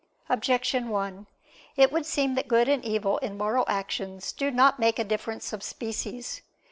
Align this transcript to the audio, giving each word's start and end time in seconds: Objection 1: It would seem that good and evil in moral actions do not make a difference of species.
Objection 0.29 0.89
1: 0.89 1.27
It 1.77 1.91
would 1.91 2.07
seem 2.07 2.33
that 2.33 2.47
good 2.47 2.67
and 2.67 2.83
evil 2.83 3.19
in 3.19 3.37
moral 3.37 3.65
actions 3.67 4.31
do 4.31 4.49
not 4.49 4.79
make 4.79 4.97
a 4.97 5.03
difference 5.03 5.53
of 5.53 5.61
species. 5.61 6.41